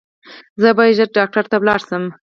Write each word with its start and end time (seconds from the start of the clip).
زه 0.61 0.69
باید 0.77 0.95
ژر 0.97 1.09
ډاکټر 1.17 1.45
ته 1.51 1.55
ولاړ 1.61 1.79
شم 1.87 2.03